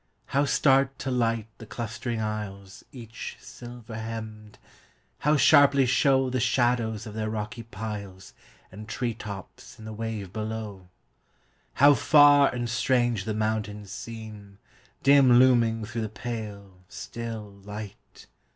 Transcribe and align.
How 0.25 0.45
start 0.45 0.97
to 0.97 1.11
light 1.11 1.45
the 1.59 1.67
clustering 1.67 2.19
isles, 2.19 2.83
Each 2.91 3.37
silver 3.39 3.93
hemmed! 3.99 4.57
How 5.19 5.37
sharply 5.37 5.85
showThe 5.85 6.41
shadows 6.41 7.05
of 7.05 7.13
their 7.13 7.29
rocky 7.29 7.61
piles, 7.61 8.33
And 8.71 8.89
tree 8.89 9.13
tops 9.13 9.77
in 9.77 9.85
the 9.85 9.93
wave 9.93 10.33
below! 10.33 10.87
How 11.75 11.93
far 11.93 12.49
and 12.51 12.67
strange 12.67 13.25
the 13.25 13.35
mountains 13.35 13.91
seem, 13.91 14.57
Dim 15.03 15.33
looming 15.37 15.85
through 15.85 16.01
the 16.01 16.09
pale, 16.09 16.77
still 16.87 17.51
light! 17.63 18.25